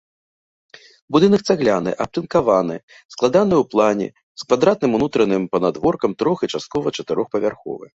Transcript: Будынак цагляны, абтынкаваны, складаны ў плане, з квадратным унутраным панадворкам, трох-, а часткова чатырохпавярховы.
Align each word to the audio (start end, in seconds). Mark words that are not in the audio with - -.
Будынак 1.15 1.41
цагляны, 1.49 1.91
абтынкаваны, 2.07 2.79
складаны 3.17 3.55
ў 3.61 3.65
плане, 3.77 4.07
з 4.43 4.51
квадратным 4.51 4.91
унутраным 5.03 5.43
панадворкам, 5.57 6.11
трох-, 6.25 6.43
а 6.47 6.55
часткова 6.55 6.87
чатырохпавярховы. 7.03 7.85